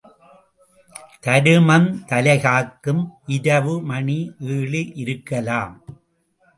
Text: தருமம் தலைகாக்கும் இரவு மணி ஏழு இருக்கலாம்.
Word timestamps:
தருமம் 1.23 1.87
தலைகாக்கும் 2.09 3.03
இரவு 3.27 3.75
மணி 3.83 4.19
ஏழு 4.51 4.83
இருக்கலாம். 4.95 5.75